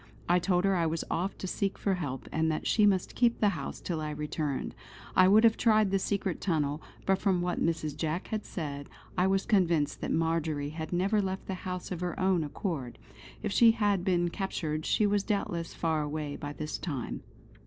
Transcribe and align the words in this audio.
I 0.27 0.39
told 0.39 0.65
her 0.65 0.75
I 0.75 0.87
was 0.87 1.03
off 1.11 1.37
to 1.37 1.45
seek 1.45 1.77
for 1.77 1.93
help, 1.93 2.27
and 2.31 2.51
that 2.51 2.65
she 2.65 2.87
must 2.87 3.13
keep 3.13 3.37
the 3.39 3.49
house 3.49 3.79
till 3.79 4.01
I 4.01 4.09
returned. 4.09 4.73
I 5.15 5.27
would 5.27 5.43
have 5.43 5.57
tried 5.57 5.91
the 5.91 5.99
secret 5.99 6.41
tunnel, 6.41 6.81
but 7.05 7.19
from 7.19 7.39
what 7.39 7.61
Mrs. 7.63 7.95
Jack 7.95 8.29
had 8.29 8.43
said 8.43 8.89
I 9.15 9.27
was 9.27 9.45
convinced 9.45 10.01
that 10.01 10.09
Marjory 10.11 10.69
had 10.69 10.91
never 10.91 11.21
left 11.21 11.45
the 11.45 11.53
house 11.69 11.91
of 11.91 12.01
her 12.01 12.19
own 12.19 12.43
accord. 12.43 12.97
If 13.43 13.51
she 13.51 13.73
had 13.73 14.03
been 14.03 14.29
captured 14.31 14.87
she 14.87 15.05
was 15.05 15.21
doubtless 15.21 15.75
far 15.75 16.01
away 16.01 16.35
by 16.35 16.53
this 16.53 16.79
time. 16.79 17.21